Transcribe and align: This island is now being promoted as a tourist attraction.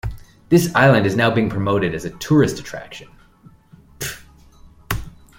This 0.49 0.73
island 0.73 1.05
is 1.05 1.15
now 1.15 1.29
being 1.29 1.47
promoted 1.47 1.93
as 1.93 2.05
a 2.05 2.09
tourist 2.09 2.57
attraction. 2.57 3.07